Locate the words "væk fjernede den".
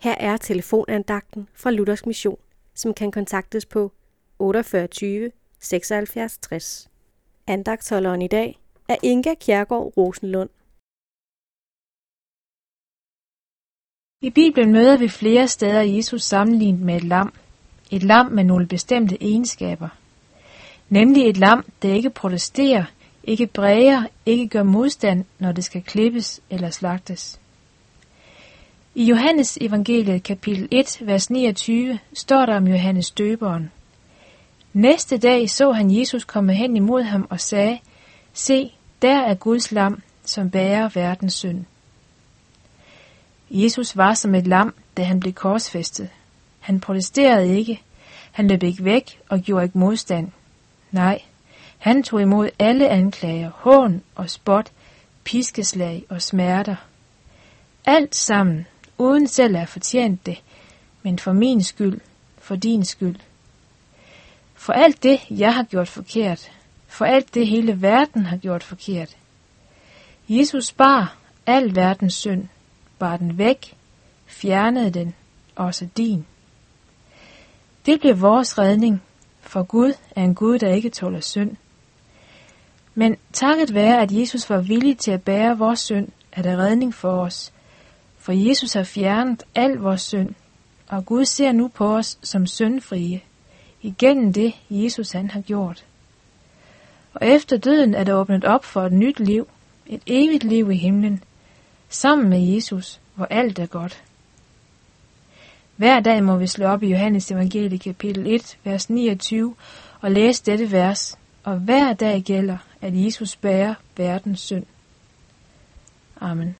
73.38-75.14